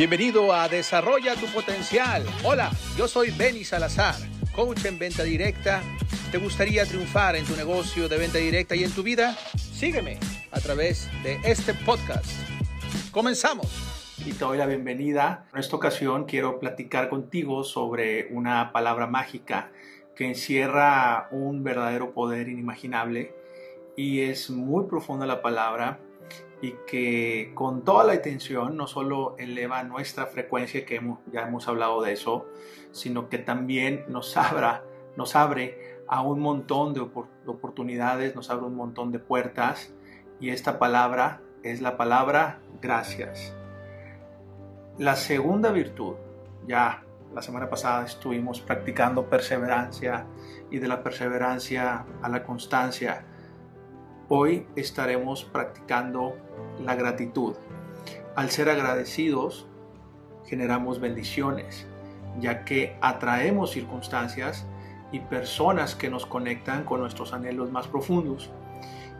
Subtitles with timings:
[0.00, 2.24] Bienvenido a Desarrolla tu Potencial.
[2.42, 4.14] Hola, yo soy Benny Salazar,
[4.54, 5.82] coach en venta directa.
[6.32, 9.36] ¿Te gustaría triunfar en tu negocio de venta directa y en tu vida?
[9.58, 10.18] Sígueme
[10.52, 12.24] a través de este podcast.
[13.10, 13.66] Comenzamos.
[14.24, 15.44] Y te doy la bienvenida.
[15.52, 19.70] En esta ocasión quiero platicar contigo sobre una palabra mágica
[20.16, 23.34] que encierra un verdadero poder inimaginable
[23.98, 25.98] y es muy profunda la palabra
[26.62, 31.00] y que con toda la atención no solo eleva nuestra frecuencia, que
[31.32, 32.46] ya hemos hablado de eso,
[32.92, 34.84] sino que también nos, abra,
[35.16, 39.92] nos abre a un montón de oportunidades, nos abre un montón de puertas
[40.38, 43.54] y esta palabra es la palabra gracias.
[44.98, 46.14] La segunda virtud,
[46.66, 50.26] ya la semana pasada estuvimos practicando perseverancia
[50.70, 53.24] y de la perseverancia a la constancia
[54.32, 56.36] Hoy estaremos practicando
[56.84, 57.56] la gratitud.
[58.36, 59.66] Al ser agradecidos,
[60.46, 61.84] generamos bendiciones,
[62.38, 64.68] ya que atraemos circunstancias
[65.10, 68.52] y personas que nos conectan con nuestros anhelos más profundos.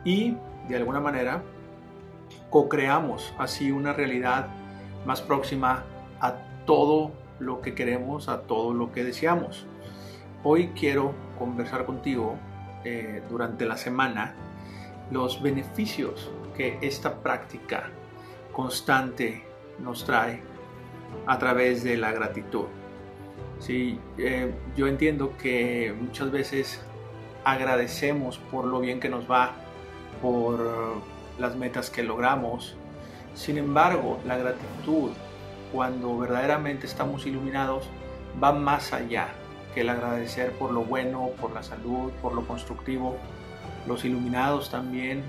[0.04, 0.36] Y,
[0.68, 1.42] de alguna manera,
[2.48, 4.46] co-creamos así una realidad
[5.06, 5.86] más próxima
[6.20, 6.34] a
[6.66, 9.66] todo lo que queremos, a todo lo que deseamos.
[10.44, 12.36] Hoy quiero conversar contigo
[12.84, 14.36] eh, durante la semana
[15.10, 17.90] los beneficios que esta práctica
[18.52, 19.44] constante
[19.78, 20.42] nos trae
[21.26, 22.66] a través de la gratitud.
[23.58, 26.80] Sí, eh, yo entiendo que muchas veces
[27.44, 29.52] agradecemos por lo bien que nos va,
[30.22, 30.60] por
[31.38, 32.76] las metas que logramos.
[33.34, 35.10] Sin embargo, la gratitud,
[35.72, 37.88] cuando verdaderamente estamos iluminados,
[38.42, 39.28] va más allá
[39.74, 43.16] que el agradecer por lo bueno, por la salud, por lo constructivo,
[43.86, 45.22] los iluminados también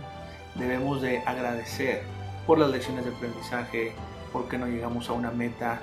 [0.56, 2.04] debemos de agradecer
[2.46, 3.94] por las lecciones de aprendizaje,
[4.34, 5.80] porque no llegamos a una meta,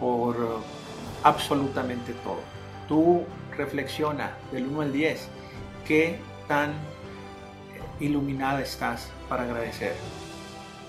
[0.00, 0.36] por
[1.22, 2.40] absolutamente todo.
[2.88, 3.24] Tú
[3.56, 5.28] reflexiona del 1 al 10
[5.86, 6.18] qué
[6.48, 6.72] tan
[8.00, 9.94] iluminada estás para agradecer.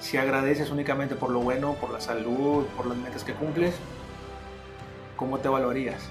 [0.01, 3.75] Si agradeces únicamente por lo bueno, por la salud, por las metas que cumples,
[5.16, 6.01] ¿cómo te valorías?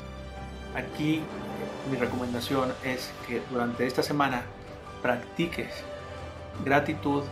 [0.74, 1.20] Aquí
[1.90, 4.44] mi recomendación es que durante esta semana
[5.02, 5.84] practiques
[6.64, 7.24] gratitud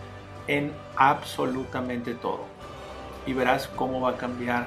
[0.46, 2.44] en absolutamente todo
[3.26, 4.66] y verás cómo va a cambiar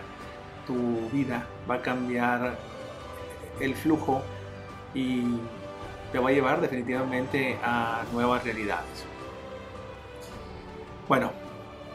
[0.66, 2.58] tu vida, va a cambiar
[3.60, 4.22] el flujo
[4.94, 5.24] y
[6.12, 9.06] te va a llevar definitivamente a nuevas realidades.
[11.08, 11.32] Bueno,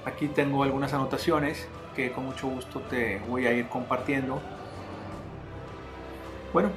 [0.04, 4.40] aquí tengo algunas anotaciones que con mucho gusto te voy a ir compartiendo.
[6.52, 6.70] Bueno,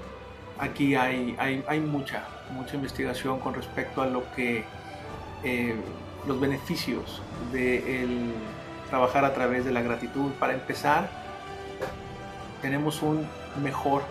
[0.61, 4.63] aquí hay, hay, mucha, mucha investigación con respecto a lo que
[5.43, 5.75] eh,
[6.27, 8.07] los beneficios de
[8.89, 10.31] trabajar a través de la gratitud.
[10.33, 11.09] Para empezar,
[12.61, 13.27] tenemos un
[13.61, 14.03] mejor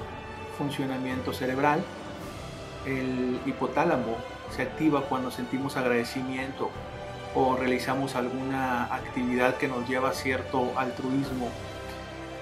[0.59, 1.83] funcionamiento cerebral.
[2.84, 4.17] El hipotálamo
[4.55, 6.71] se activa cuando sentimos agradecimiento
[7.37, 11.49] o realizamos alguna actividad que nos lleva a cierto altruismo.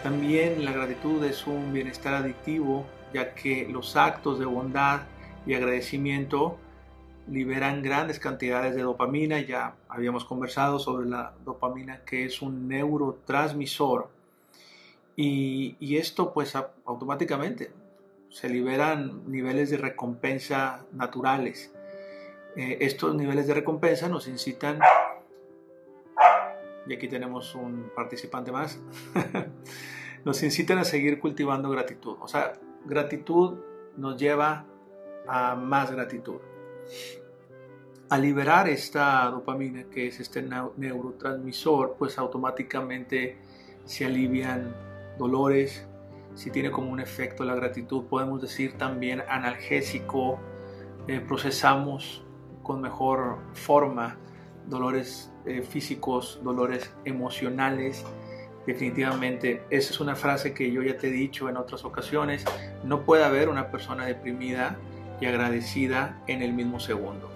[0.02, 5.02] También la gratitud es un bienestar adictivo ya que los actos de bondad
[5.46, 6.58] y agradecimiento
[7.30, 9.40] liberan grandes cantidades de dopamina.
[9.40, 14.10] Ya habíamos conversado sobre la dopamina que es un neurotransmisor
[15.20, 17.72] y, esto pues automáticamente
[18.30, 21.72] se liberan niveles de recompensa naturales.
[22.54, 24.78] Eh, estos niveles de recompensa nos incitan,
[26.86, 28.78] y aquí tenemos un participante más,
[30.24, 32.16] nos incitan a seguir cultivando gratitud.
[32.20, 32.52] O sea,
[32.86, 33.58] gratitud
[33.96, 34.64] nos lleva
[35.26, 36.40] a más gratitud.
[38.08, 40.42] Al liberar esta dopamina, que es este
[40.76, 43.36] neurotransmisor, pues automáticamente
[43.84, 44.74] se alivian
[45.18, 45.86] dolores.
[46.34, 50.38] Si tiene como un efecto la gratitud, podemos decir también analgésico,
[51.06, 52.24] eh, procesamos
[52.62, 54.16] con mejor forma
[54.66, 58.04] dolores eh, físicos, dolores emocionales
[58.68, 62.44] Definitivamente, esa es una frase que yo ya te he dicho en otras ocasiones.
[62.84, 64.76] No puede haber una persona deprimida
[65.22, 67.30] y agradecida en el mismo segundo.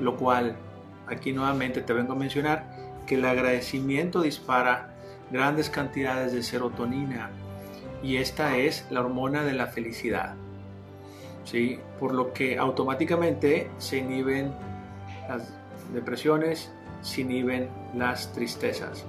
[0.00, 0.56] Lo cual,
[1.06, 2.64] aquí nuevamente te vengo a mencionar
[3.06, 4.94] que el agradecimiento dispara
[5.30, 7.28] grandes cantidades de serotonina
[8.02, 10.34] y esta es la hormona de la felicidad.
[11.44, 11.78] ¿Sí?
[11.98, 14.54] Por lo que automáticamente se inhiben
[15.28, 15.52] las
[15.92, 16.72] depresiones,
[17.02, 19.04] se inhiben las tristezas.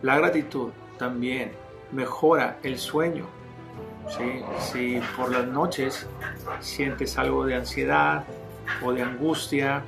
[0.00, 1.52] La gratitud también
[1.92, 3.26] mejora el sueño.
[4.60, 6.06] Si por las noches
[6.60, 8.24] sientes algo de ansiedad
[8.84, 9.82] o de angustia,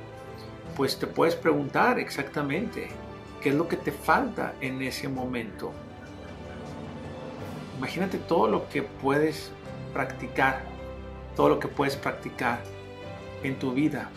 [0.75, 2.89] pues te puedes preguntar exactamente
[3.41, 5.71] qué es lo que te falta en ese momento.
[7.77, 9.51] Imagínate todo lo que puedes
[9.93, 10.61] practicar,
[11.35, 12.59] todo lo que puedes practicar
[13.41, 14.09] en tu vida.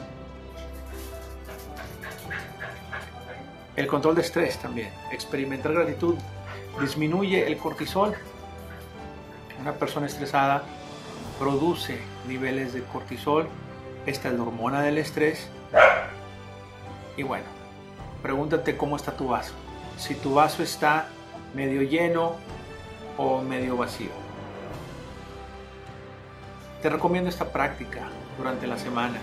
[3.76, 4.90] El control de estrés también.
[5.12, 6.16] Experimentar gratitud
[6.80, 8.14] disminuye el cortisol.
[9.60, 10.62] Una persona estresada
[11.38, 13.48] produce niveles de cortisol.
[14.06, 15.48] Esta es la hormona del estrés.
[17.16, 17.44] Y bueno,
[18.22, 19.52] pregúntate cómo está tu vaso.
[19.98, 21.08] Si tu vaso está
[21.54, 22.36] medio lleno
[23.16, 24.10] o medio vacío.
[26.80, 28.08] Te recomiendo esta práctica
[28.38, 29.18] durante la semana.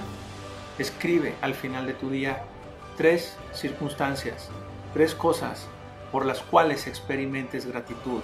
[0.78, 2.44] Escribe al final de tu día
[2.95, 4.50] tres circunstancias,
[4.94, 5.68] tres cosas
[6.12, 8.22] por las cuales experimentes gratitud.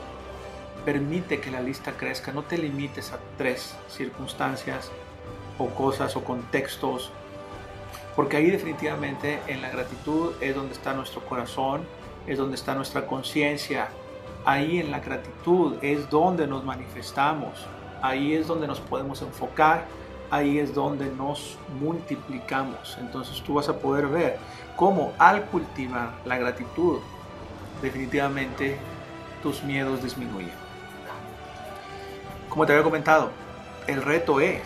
[0.84, 4.92] Permite que la lista crezca, no te limites a tres circunstancias
[5.58, 7.12] o cosas o contextos,
[8.16, 11.82] porque ahí definitivamente en la gratitud es donde está nuestro corazón,
[12.28, 13.90] es donde está nuestra conciencia,
[14.46, 17.66] ahí en la gratitud es donde nos manifestamos,
[18.02, 19.86] ahí es donde nos podemos enfocar,
[20.30, 22.98] ahí es donde nos multiplicamos.
[23.00, 24.38] Entonces tú vas a poder ver
[24.76, 27.00] cómo al cultivar la gratitud,
[27.82, 28.78] definitivamente
[29.44, 30.54] tus miedos disminuyen.
[32.50, 33.32] Como te había comentado,
[33.88, 34.64] el reto es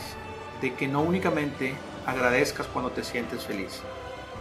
[0.61, 1.73] de que no únicamente
[2.05, 3.81] agradezcas cuando te sientes feliz.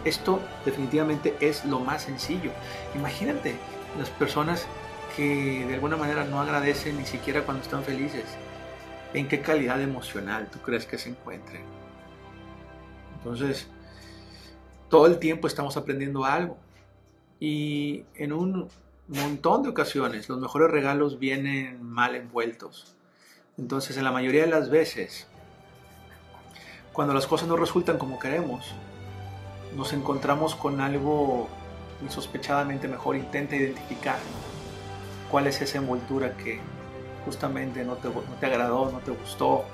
[0.05, 2.51] Esto definitivamente es lo más sencillo.
[2.95, 3.55] Imagínate
[3.97, 4.65] las personas
[5.15, 8.25] que de alguna manera no agradecen ni siquiera cuando están felices.
[9.13, 11.63] ¿En qué calidad emocional tú crees que se encuentren?
[13.17, 13.67] Entonces,
[14.89, 16.57] todo el tiempo estamos aprendiendo algo.
[17.39, 18.67] Y en un
[19.07, 22.95] montón de ocasiones los mejores regalos vienen mal envueltos.
[23.57, 25.27] Entonces, en la mayoría de las veces,
[26.93, 28.73] cuando las cosas no resultan como queremos,
[29.75, 31.47] nos encontramos con algo
[32.01, 33.15] insospechadamente mejor.
[33.15, 34.17] Intenta identificar
[35.29, 36.59] cuál es esa envoltura que
[37.25, 39.65] justamente no te, no te agradó, no te gustó.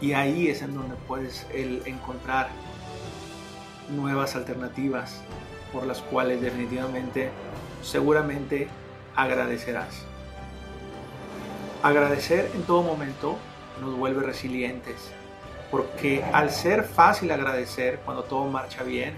[0.00, 2.48] Y ahí es en donde puedes encontrar
[3.88, 5.22] nuevas alternativas
[5.72, 7.30] por las cuales definitivamente,
[7.82, 8.68] seguramente
[9.16, 10.04] agradecerás.
[11.82, 13.36] Agradecer en todo momento
[13.80, 15.10] nos vuelve resilientes,
[15.70, 19.16] porque al ser fácil agradecer cuando todo marcha bien,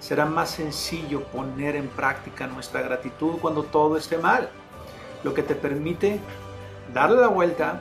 [0.00, 4.50] será más sencillo poner en práctica nuestra gratitud cuando todo esté mal,
[5.22, 6.18] lo que te permite
[6.92, 7.80] darle la vuelta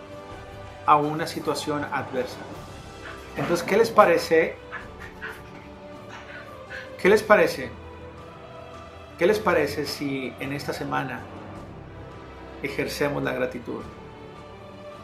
[0.85, 2.38] a una situación adversa.
[3.35, 4.56] Entonces, ¿qué les parece?
[7.01, 7.71] ¿Qué les parece?
[9.21, 11.19] ¿Qué les parece si en esta semana
[12.63, 13.83] ejercemos la gratitud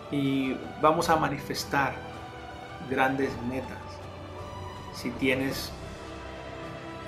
[0.09, 1.93] y vamos a manifestar
[2.89, 3.77] grandes metas?
[4.95, 5.71] Si tienes,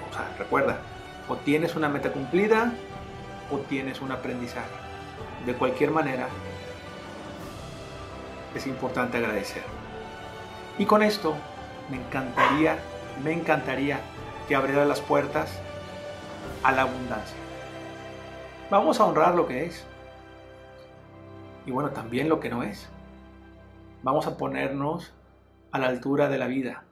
[0.08, 0.82] o sea, recuerda,
[1.28, 2.74] o tienes una meta cumplida
[3.50, 4.70] o tienes un aprendizaje.
[5.48, 6.28] De cualquier manera,
[8.54, 9.64] es importante agradecer.
[10.78, 11.36] Y con esto
[11.90, 12.78] me encantaría,
[13.24, 14.00] me encantaría
[14.48, 15.60] que abriera las puertas
[16.64, 17.38] a la abundancia.
[18.70, 19.86] Vamos a honrar lo que es.
[21.66, 22.88] Y bueno, también lo que no es.
[24.04, 25.14] Vamos a ponernos
[25.72, 26.84] a la altura de la vida.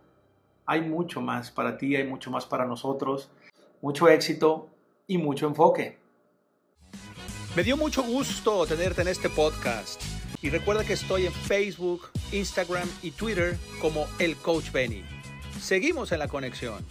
[0.66, 3.31] Hay mucho más para ti, hay mucho más para nosotros.
[3.81, 4.69] Mucho éxito
[5.08, 5.98] y mucho enfoque.
[7.56, 10.02] Me dio mucho gusto tenerte en este podcast.
[10.42, 15.04] Y recuerda que estoy en Facebook, Instagram y Twitter como el Coach Benny.
[15.59, 16.86] Seguimos en la conexión.